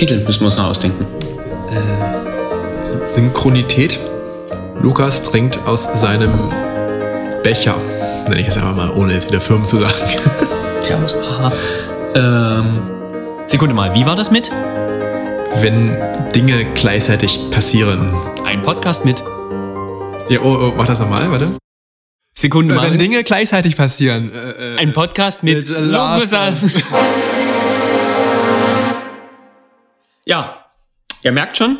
[0.00, 1.06] Titel müssen wir uns noch ausdenken.
[3.04, 4.00] Synchronität.
[4.80, 6.48] Lukas trinkt aus seinem
[7.42, 7.74] Becher.
[8.26, 9.92] Nenne ich es einfach mal, ohne jetzt wieder Firmen zu sagen.
[10.82, 11.14] Thermos.
[12.14, 12.64] Ähm,
[13.46, 14.50] Sekunde mal, wie war das mit?
[15.60, 15.98] Wenn
[16.34, 18.10] Dinge gleichzeitig passieren.
[18.46, 19.22] Ein Podcast mit.
[20.30, 21.58] Ja, oh, oh mach das nochmal, warte.
[22.34, 22.90] Sekunde mal.
[22.90, 24.32] Wenn Dinge gleichzeitig passieren.
[24.32, 26.30] Äh, äh, Ein Podcast mit Mit Lars.
[26.30, 26.64] Lukas.
[30.30, 30.64] Ja,
[31.24, 31.78] ihr merkt schon,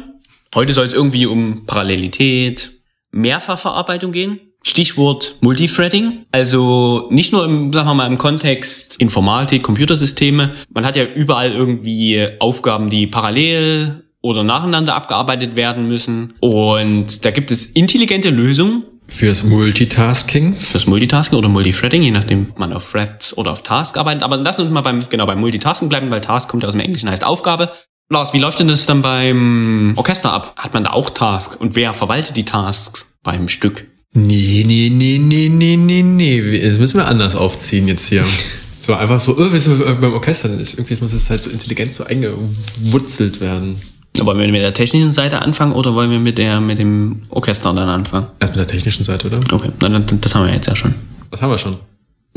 [0.56, 2.80] heute soll es irgendwie um Parallelität,
[3.12, 4.40] Mehrfachverarbeitung gehen.
[4.64, 6.26] Stichwort Multithreading.
[6.32, 10.54] Also nicht nur im, sagen wir mal, im Kontext Informatik, Computersysteme.
[10.74, 16.34] Man hat ja überall irgendwie Aufgaben, die parallel oder nacheinander abgearbeitet werden müssen.
[16.40, 20.56] Und da gibt es intelligente Lösungen, fürs Multitasking.
[20.56, 24.24] fürs Multitasking oder Multithreading, je nachdem, ob man auf Threads oder auf Task arbeitet.
[24.24, 26.80] Aber lass uns mal beim, genau, beim Multitasking bleiben, weil Task kommt ja aus dem
[26.80, 27.70] Englischen, heißt Aufgabe.
[28.12, 30.54] Lars, wie läuft denn das dann beim Orchester ab?
[30.56, 31.60] Hat man da auch Task?
[31.60, 33.86] Und wer verwaltet die Tasks beim Stück?
[34.12, 36.60] Nee, nee, nee, nee, nee, nee, nee.
[36.60, 38.24] Das müssen wir anders aufziehen jetzt hier.
[38.82, 41.42] So einfach so, oh, wie so äh, beim Orchester, dann ist irgendwie muss es halt
[41.42, 43.78] so intelligent so eingewurzelt werden.
[44.18, 47.74] Wollen wir mit der technischen Seite anfangen oder wollen wir mit der, mit dem Orchester
[47.74, 48.28] dann anfangen?
[48.40, 49.38] Erst mit der technischen Seite, oder?
[49.52, 50.94] Okay, na, das haben wir jetzt ja schon.
[51.30, 51.76] Das haben wir schon.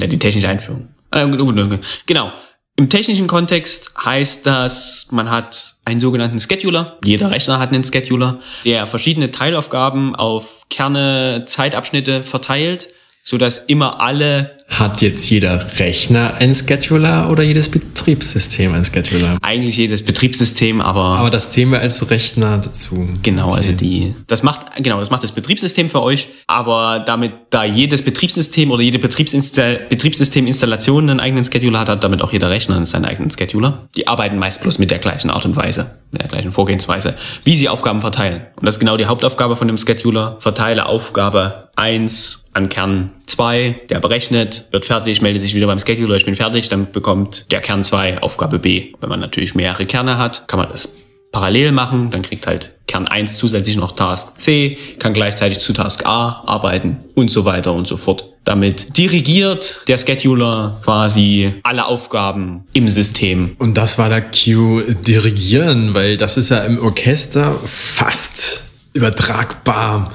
[0.01, 0.89] Ja, die technische Einführung.
[1.11, 1.79] Ah, gut, gut, gut.
[2.05, 2.33] Genau.
[2.75, 6.97] Im technischen Kontext heißt das, man hat einen sogenannten Scheduler.
[7.03, 12.87] Jeder Rechner hat einen Scheduler, der verschiedene Teilaufgaben auf Kerne, Zeitabschnitte verteilt,
[13.21, 19.37] so dass immer alle, Hat jetzt jeder Rechner einen Scheduler oder jedes Betriebssystem einen Scheduler?
[19.41, 23.07] eigentlich jedes Betriebssystem, aber, Aber das zählen wir als Rechner dazu.
[23.21, 27.63] Genau, also die, das macht, genau, das macht das Betriebssystem für euch, aber damit da
[27.63, 32.83] jedes Betriebssystem oder jede Betriebsinstall Betriebssysteminstallation einen eigenen Scheduler hat, hat damit auch jeder Rechner
[32.87, 33.87] seinen eigenen Scheduler.
[33.95, 37.13] Die arbeiten meist bloß mit der gleichen Art und Weise, mit der gleichen Vorgehensweise,
[37.43, 38.41] wie sie Aufgaben verteilen.
[38.55, 40.37] Und das ist genau die Hauptaufgabe von dem Scheduler.
[40.39, 46.15] Verteile Aufgabe 1 an Kern 2, der berechnet, wird fertig, meldet sich wieder beim Scheduler,
[46.15, 48.93] ich bin fertig, dann bekommt der Kern 2 Aufgabe B.
[49.01, 50.89] Wenn man natürlich mehrere Kerne hat, kann man das
[51.31, 56.05] parallel machen, dann kriegt halt Kern 1 zusätzlich noch Task C, kann gleichzeitig zu Task
[56.05, 58.29] A arbeiten und so weiter und so fort.
[58.45, 63.55] Damit dirigiert der Scheduler quasi alle Aufgaben im System.
[63.57, 68.61] Und das war der Cue dirigieren, weil das ist ja im Orchester fast
[68.93, 70.11] übertragbar.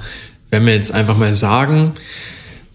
[0.51, 1.95] Wenn wir jetzt einfach mal sagen,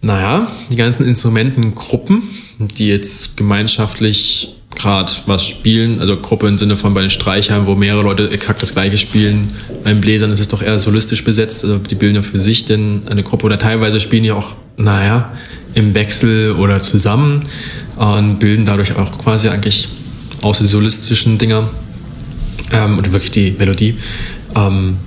[0.04, 2.22] naja, die ganzen Instrumentengruppen,
[2.58, 7.74] die jetzt gemeinschaftlich gerade was spielen, also Gruppe im Sinne von bei den Streichern, wo
[7.74, 9.48] mehrere Leute exakt das gleiche spielen.
[9.82, 13.02] Beim Bläsern ist es doch eher solistisch besetzt, also die bilden ja für sich denn
[13.10, 15.32] eine Gruppe oder teilweise spielen die auch, naja,
[15.74, 17.40] im Wechsel oder zusammen
[17.96, 19.88] und bilden dadurch auch quasi eigentlich
[20.42, 21.70] aus den solistischen Dinger
[22.72, 23.96] ähm, oder wirklich die Melodie
[24.54, 24.98] ähm,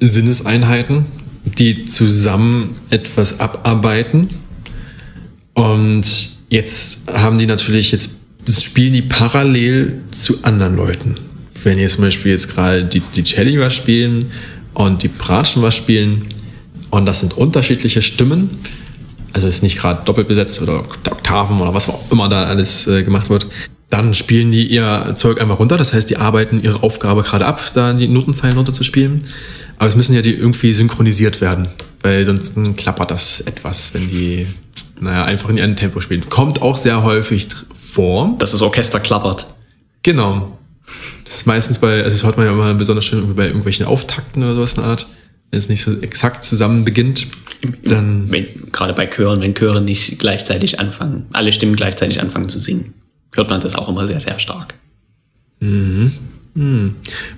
[0.00, 1.06] Sinneseinheiten,
[1.44, 4.28] die zusammen etwas abarbeiten.
[5.54, 6.04] Und
[6.48, 8.10] jetzt haben die natürlich jetzt
[8.62, 11.14] spielen die parallel zu anderen Leuten.
[11.62, 14.22] Wenn jetzt zum Beispiel jetzt gerade die, die Celli was spielen
[14.74, 16.26] und die Bratschen was spielen
[16.90, 18.50] und das sind unterschiedliche Stimmen,
[19.32, 23.02] also ist nicht gerade doppelt besetzt oder Oktaven oder was auch immer da alles äh,
[23.02, 23.46] gemacht wird,
[23.94, 25.76] dann spielen die ihr Zeug einfach runter.
[25.76, 29.22] Das heißt, die arbeiten ihre Aufgabe gerade ab, da die Notenzeilen runterzuspielen.
[29.76, 31.68] Aber es müssen ja die irgendwie synchronisiert werden,
[32.02, 34.48] weil sonst klappert das etwas, wenn die,
[34.98, 36.28] naja, einfach in ihrem Tempo spielen.
[36.28, 38.34] Kommt auch sehr häufig vor.
[38.40, 39.46] Dass das Orchester klappert.
[40.02, 40.58] Genau.
[41.24, 43.86] Das ist meistens bei, also das hört man ja immer besonders schön irgendwie bei irgendwelchen
[43.86, 45.06] Auftakten oder sowas in der Art.
[45.52, 47.28] Wenn es nicht so exakt zusammen beginnt,
[47.84, 52.58] dann Wenn, gerade bei Chören, wenn Chöre nicht gleichzeitig anfangen, alle Stimmen gleichzeitig anfangen zu
[52.58, 52.92] singen,
[53.34, 54.74] hört man das auch immer sehr, sehr stark.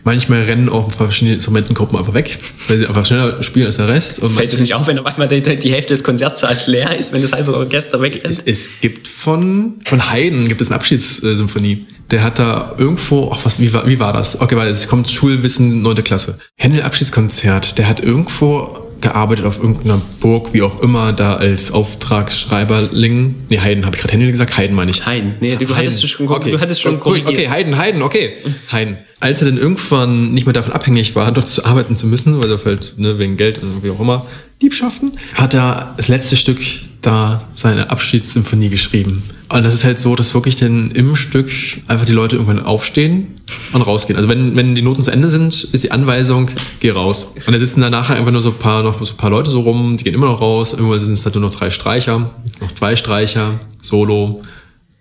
[0.04, 4.22] manchmal rennen auch verschiedene Instrumentengruppen einfach weg, weil sie einfach schneller spielen als der Rest.
[4.22, 7.12] Und Fällt es nicht auf, wenn auf einmal die, die Hälfte des Konzertsaals leer ist,
[7.12, 8.26] wenn das halbe Orchester wegrennt?
[8.26, 11.86] Es, es gibt von, von Haydn gibt es eine Abschiedssymphonie.
[12.10, 14.40] Der hat da irgendwo, ach was, wie war, wie war das?
[14.40, 16.38] Okay, weil es kommt Schulwissen, neunte Klasse.
[16.56, 23.34] Händel Abschiedskonzert, der hat irgendwo gearbeitet auf irgendeiner Burg, wie auch immer, da als Auftragsschreiberling.
[23.48, 24.56] Nee, Haydn, habe ich gerade Händel gesagt?
[24.56, 25.06] Haydn meine ich.
[25.06, 25.34] Haydn.
[25.40, 25.76] Nee, du, Haydn.
[25.76, 26.50] hattest schon, okay.
[26.50, 27.30] du hattest schon Gut, korrigiert.
[27.30, 28.34] Okay, Haydn, Haydn, okay.
[28.72, 28.98] Haydn.
[29.20, 32.50] Als er dann irgendwann nicht mehr davon abhängig war, dort zu arbeiten zu müssen, weil
[32.50, 34.26] er halt ne, wegen Geld und wie auch immer
[34.60, 36.60] Liebschaften, hat er das letzte Stück
[37.02, 39.22] da seine Abschiedssymphonie geschrieben.
[39.48, 41.50] Und das ist halt so, dass wirklich dann im Stück
[41.86, 43.40] einfach die Leute irgendwann aufstehen
[43.72, 44.16] und rausgehen.
[44.16, 46.50] Also wenn, wenn die Noten zu Ende sind, ist die Anweisung,
[46.80, 47.28] geh raus.
[47.46, 49.50] Und da sitzen da nachher einfach nur so ein paar, noch so ein paar Leute
[49.50, 50.72] so rum, die gehen immer noch raus.
[50.72, 54.42] Irgendwann sind es halt nur noch drei Streicher, noch zwei Streicher, Solo.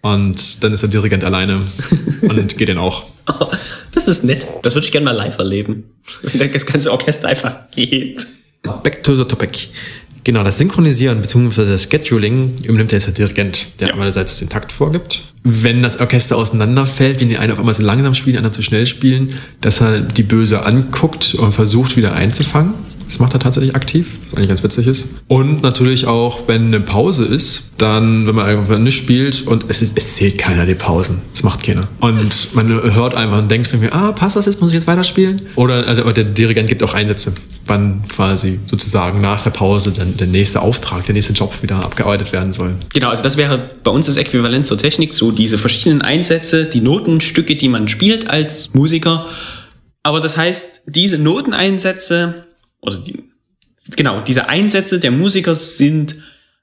[0.01, 1.59] Und dann ist der Dirigent alleine
[2.21, 3.05] und geht dann auch.
[3.91, 4.45] das ist nett.
[4.61, 5.85] Das würde ich gerne mal live erleben.
[6.21, 8.27] Wenn das ganze Orchester einfach geht.
[8.83, 9.69] Back to the topic.
[10.25, 11.65] Genau, das Synchronisieren bzw.
[11.67, 13.93] das Scheduling übernimmt jetzt der Dirigent, der ja.
[13.93, 15.21] einerseits den Takt vorgibt.
[15.43, 18.63] Wenn das Orchester auseinanderfällt, wenn die einen auf einmal so langsam spielen, die anderen zu
[18.63, 22.73] schnell spielen, dass er die Böse anguckt und versucht wieder einzufangen.
[23.07, 25.07] Das macht er tatsächlich aktiv, was eigentlich ganz witzig ist.
[25.27, 29.81] Und natürlich auch, wenn eine Pause ist, dann, wenn man einfach nicht spielt und es,
[29.81, 31.21] ist, es zählt keiner die Pausen.
[31.31, 31.87] Das macht keiner.
[31.99, 35.41] Und man hört einfach und denkt mir, ah, passt das jetzt, muss ich jetzt weiterspielen?
[35.55, 37.33] Oder also der Dirigent gibt auch Einsätze,
[37.65, 42.31] wann quasi sozusagen nach der Pause dann der nächste Auftrag, der nächste Job wieder abgearbeitet
[42.31, 42.75] werden soll.
[42.93, 46.81] Genau, also das wäre bei uns das Äquivalent zur Technik, so diese verschiedenen Einsätze, die
[46.81, 49.25] Notenstücke, die man spielt als Musiker.
[50.03, 52.45] Aber das heißt, diese Noteneinsätze
[52.81, 53.23] oder die,
[53.95, 56.17] genau, diese Einsätze der Musiker sind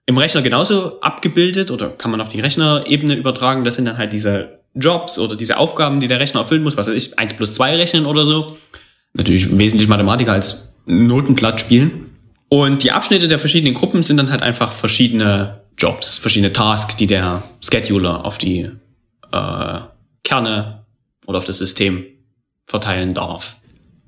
[0.06, 3.64] im Rechner genauso abgebildet oder kann man auf die Rechnerebene übertragen.
[3.64, 6.88] Das sind dann halt diese Jobs oder diese Aufgaben, die der Rechner erfüllen muss, was
[6.88, 8.56] weiß ich, eins plus zwei rechnen oder so.
[9.14, 12.16] Natürlich wesentlich Mathematiker als Notenblatt spielen.
[12.48, 17.06] Und die Abschnitte der verschiedenen Gruppen sind dann halt einfach verschiedene Jobs, verschiedene Tasks, die
[17.06, 18.70] der Scheduler auf die
[19.32, 19.78] äh,
[20.24, 20.84] Kerne
[21.26, 22.04] oder auf das System
[22.66, 23.56] verteilen darf.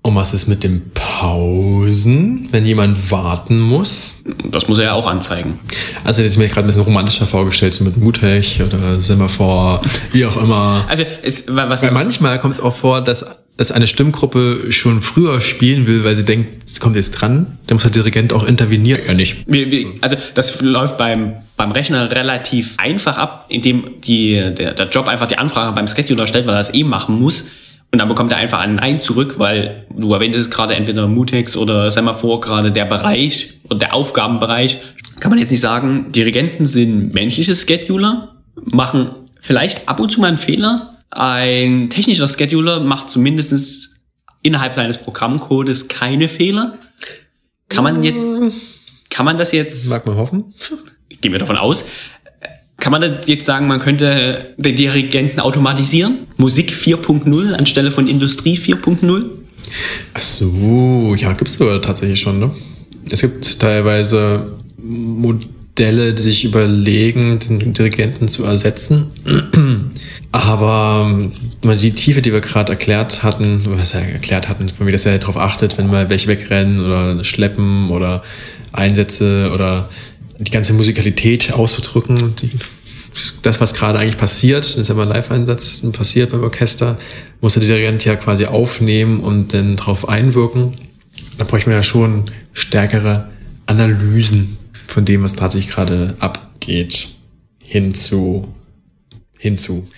[0.07, 4.17] Und was ist mit den Pausen, wenn jemand warten muss?
[4.51, 5.59] Das muss er ja auch anzeigen.
[6.05, 9.81] Also das ist mir gerade ein bisschen romantischer vorgestellt, so mit Mutech oder Semaphore,
[10.13, 10.85] wie auch immer.
[10.91, 13.25] Also es, was weil manchmal kommt es auch vor, dass,
[13.57, 17.59] dass eine Stimmgruppe schon früher spielen will, weil sie denkt, es kommt jetzt dran.
[17.67, 19.01] Dann muss der Dirigent auch intervenieren.
[19.07, 19.47] Ja nicht.
[20.03, 25.29] Also das läuft beim beim Rechner relativ einfach ab, indem die, der, der Job einfach
[25.29, 27.45] die Anfrage beim Scheduler stellt, weil er es eh machen muss
[27.95, 31.93] und dann bekommt er einfach ein Nein zurück, weil du erwähntest gerade entweder Mutex oder
[31.93, 34.81] Semaphore gerade der Bereich oder der Aufgabenbereich.
[35.21, 39.11] Kann man jetzt nicht sagen, Dirigenten sind menschliche Scheduler, machen
[39.41, 40.99] vielleicht ab und zu mal einen Fehler.
[41.11, 43.95] Ein technischer Scheduler macht zumindest
[44.43, 46.77] innerhalb seines Programmcodes keine Fehler.
[47.69, 48.27] Kann man jetzt,
[49.09, 49.89] kann man das jetzt?
[49.89, 50.53] Mag man hoffen.
[51.21, 51.85] Gehen wir davon aus.
[52.85, 56.27] Kann man jetzt sagen, man könnte den Dirigenten automatisieren?
[56.37, 59.25] Musik 4.0 anstelle von Industrie 4.0?
[60.13, 62.41] Ach so, ja, gibt es aber tatsächlich schon.
[62.41, 62.51] Ne?
[63.09, 69.07] Es gibt teilweise Modelle, die sich überlegen, den Dirigenten zu ersetzen.
[70.33, 71.31] Aber
[71.63, 75.17] die Tiefe, die wir gerade erklärt hatten, was wir erklärt hatten, von mir, dass er
[75.17, 78.23] darauf achtet, wenn mal welche wegrennen oder schleppen oder
[78.73, 79.89] Einsätze oder
[80.39, 82.51] die ganze Musikalität auszudrücken, die,
[83.43, 86.99] das, was gerade eigentlich passiert, das ist ja mal ein Live-Einsatz passiert beim Orchester,
[87.41, 90.77] muss der Dirigent ja quasi aufnehmen und dann drauf einwirken.
[91.39, 93.29] Da bräuchten wir ja schon stärkere
[93.67, 94.57] Analysen
[94.87, 97.09] von dem, was tatsächlich gerade abgeht,
[97.63, 98.49] hinzu,
[99.39, 99.89] hinzu.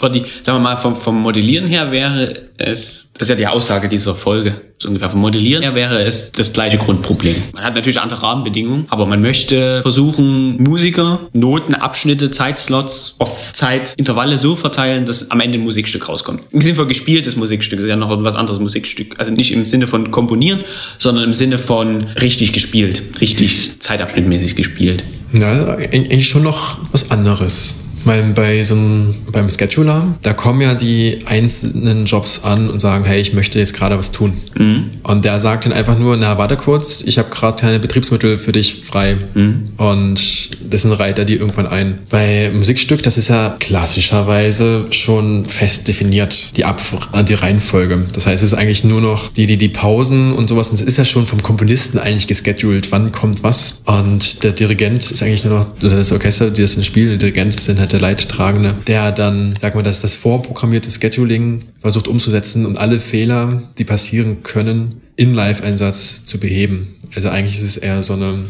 [0.00, 3.46] Aber die, sagen wir mal, vom, vom Modellieren her wäre es, das ist ja die
[3.46, 7.34] Aussage dieser Folge, so ungefähr vom Modellieren her wäre es das gleiche Grundproblem.
[7.52, 14.38] Man hat natürlich andere Rahmenbedingungen, aber man möchte versuchen, Musiker, Noten, Abschnitte, Zeitslots auf Zeitintervalle
[14.38, 16.44] so verteilen, dass am Ende ein Musikstück rauskommt.
[16.50, 19.16] Im Sinne von gespieltes Musikstück, ist ja noch ein was anderes Musikstück.
[19.18, 20.60] Also nicht im Sinne von komponieren,
[20.96, 25.04] sondern im Sinne von richtig gespielt, richtig zeitabschnittmäßig gespielt.
[25.34, 27.74] Ja, eigentlich schon noch was anderes.
[28.04, 33.04] Weil bei so einem, beim Scheduler, da kommen ja die einzelnen Jobs an und sagen,
[33.04, 34.32] hey, ich möchte jetzt gerade was tun.
[34.58, 34.90] Mhm.
[35.02, 38.52] Und der sagt dann einfach nur, na, warte kurz, ich habe gerade keine Betriebsmittel für
[38.52, 39.18] dich frei.
[39.34, 39.64] Mhm.
[39.76, 41.98] Und dessen Reiter die irgendwann ein.
[42.10, 46.80] Bei Musikstück, das ist ja klassischerweise schon fest definiert, die, Ab
[47.28, 48.06] die Reihenfolge.
[48.14, 50.70] Das heißt, es ist eigentlich nur noch die, die, die Pausen und sowas.
[50.70, 53.82] das ist ja schon vom Komponisten eigentlich gescheduled, wann kommt was.
[53.84, 57.54] Und der Dirigent ist eigentlich nur noch, das Orchester, die das dann spielen, der Dirigent
[57.54, 62.66] ist dann halt der Leidtragende, der dann, sag mal, das, das vorprogrammierte Scheduling versucht umzusetzen
[62.66, 66.96] und alle Fehler, die passieren können, in Live-Einsatz zu beheben.
[67.14, 68.46] Also eigentlich ist es eher so eine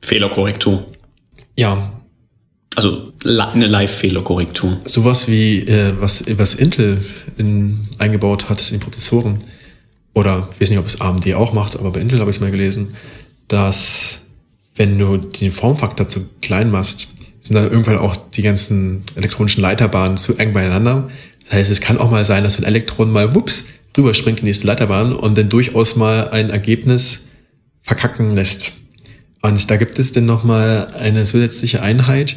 [0.00, 0.86] Fehlerkorrektur.
[1.56, 1.92] Ja.
[2.74, 4.78] Also eine Live-Fehlerkorrektur.
[4.84, 7.02] Sowas wie äh, was, was Intel
[7.36, 9.38] in, eingebaut hat in Prozessoren.
[10.14, 12.40] Oder ich weiß nicht, ob es AMD auch macht, aber bei Intel habe ich es
[12.40, 12.96] mal gelesen,
[13.48, 14.20] dass
[14.76, 17.08] wenn du den Formfaktor zu klein machst,
[17.40, 21.10] sind dann irgendwann auch die ganzen elektronischen Leiterbahnen zu eng beieinander.
[21.44, 23.64] Das heißt, es kann auch mal sein, dass ein Elektron mal wups
[23.96, 27.26] rüberspringt in die nächste Leiterbahn und dann durchaus mal ein Ergebnis
[27.82, 28.72] verkacken lässt.
[29.42, 32.36] Und da gibt es dann nochmal eine zusätzliche Einheit,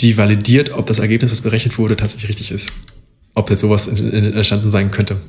[0.00, 2.72] die validiert, ob das Ergebnis, was berechnet wurde, tatsächlich richtig ist.
[3.34, 5.20] Ob jetzt sowas entstanden sein könnte.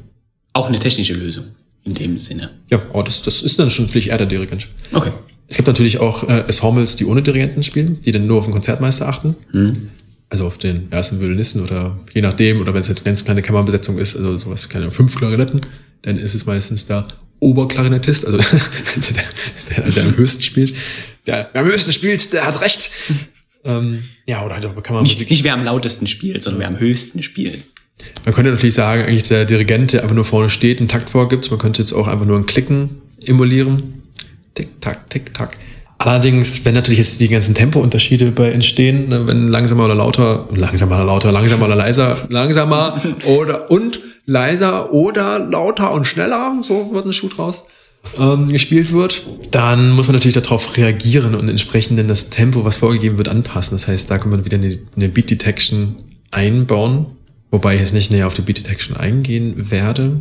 [0.53, 1.45] Auch eine technische Lösung
[1.83, 2.51] in dem Sinne.
[2.69, 4.67] Ja, aber das, das ist dann schon vielleicht eher der Dirigent.
[4.93, 5.11] Okay.
[5.47, 8.53] Es gibt natürlich auch äh, Ensembles, die ohne Dirigenten spielen, die dann nur auf den
[8.53, 9.35] Konzertmeister achten.
[9.53, 9.89] Mhm.
[10.29, 13.97] also auf den ersten Violinisten oder je nachdem, oder wenn es eine ganz kleine Kammerbesetzung
[13.97, 15.61] ist, also sowas, keine fünf Klarinetten,
[16.01, 17.07] dann ist es meistens der
[17.39, 18.37] Oberklarinettist, also
[19.69, 20.73] der, der, der am höchsten spielt.
[21.25, 22.89] Der, der am höchsten spielt, der hat recht.
[23.63, 25.19] Ähm, ja, oder halt Kammermusik.
[25.19, 27.65] Nicht, nicht wer am lautesten spielt, sondern wer am höchsten spielt.
[28.25, 31.49] Man könnte natürlich sagen, eigentlich der Dirigent, der einfach nur vorne steht, einen Takt vorgibt.
[31.49, 34.03] Man könnte jetzt auch einfach nur ein Klicken emulieren.
[34.57, 35.55] Tick, tack, tick, tack.
[35.99, 40.95] Allerdings, wenn natürlich jetzt die ganzen Tempounterschiede bei entstehen, ne, wenn langsamer oder lauter, langsamer
[40.95, 47.05] oder lauter, langsamer oder leiser, langsamer oder und leiser oder lauter und schneller, so wird
[47.05, 47.65] ein Schuh draus,
[48.17, 52.77] ähm, gespielt wird, dann muss man natürlich darauf reagieren und entsprechend in das Tempo, was
[52.77, 53.75] vorgegeben wird, anpassen.
[53.75, 55.97] Das heißt, da kann man wieder eine, eine Beat Detection
[56.31, 57.05] einbauen,
[57.51, 60.17] wobei ich jetzt nicht näher auf die Beat Detection eingehen werde,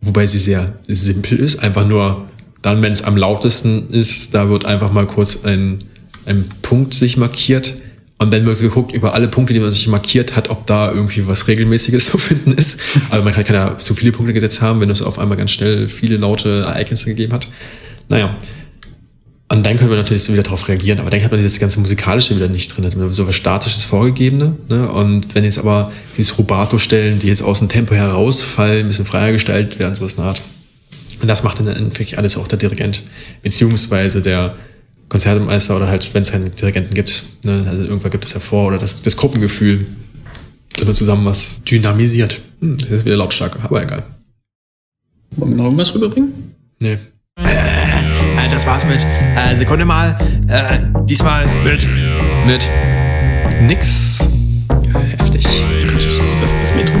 [0.00, 2.26] wobei sie sehr simpel ist, einfach nur
[2.62, 5.84] dann, wenn es am lautesten ist, da wird einfach mal kurz ein,
[6.26, 7.74] ein Punkt sich markiert.
[8.20, 11.28] Und dann wird geguckt über alle Punkte, die man sich markiert hat, ob da irgendwie
[11.28, 12.78] was Regelmäßiges zu finden ist.
[13.10, 15.86] Aber man kann, ja zu viele Punkte gesetzt haben, wenn es auf einmal ganz schnell
[15.86, 17.46] viele laute Ereignisse gegeben hat.
[18.08, 18.34] Naja.
[19.50, 20.98] Und dann können wir natürlich so wieder darauf reagieren.
[20.98, 22.84] Aber dann hat man dieses ganze Musikalische wieder nicht drin.
[22.84, 24.56] Also so was Statisches Vorgegebene.
[24.68, 24.90] Ne?
[24.90, 29.32] Und wenn jetzt aber diese Rubato-Stellen, die jetzt aus dem Tempo herausfallen, ein bisschen freier
[29.32, 30.42] gestaltet werden, sowas naht,
[31.20, 33.02] und das macht dann wirklich alles auch der Dirigent,
[33.42, 34.56] beziehungsweise der
[35.08, 37.24] Konzertmeister oder halt, wenn es keinen Dirigenten gibt.
[37.44, 37.64] Ne?
[37.68, 39.86] Also irgendwann gibt es hervor oder das, das Gruppengefühl,
[40.80, 42.40] immer zusammen was dynamisiert.
[42.60, 44.04] Hm, das ist wieder lautstark, aber egal.
[45.36, 46.54] Wollen wir noch irgendwas rüberbringen?
[46.80, 46.98] Nee.
[47.40, 49.04] Äh, äh, das war's mit
[49.36, 50.16] äh, Sekunde mal.
[50.48, 51.86] Äh, diesmal mit
[52.46, 52.66] mit
[53.62, 54.18] nix.
[54.92, 55.44] Heftig.
[55.44, 56.97] Das, das, das Metro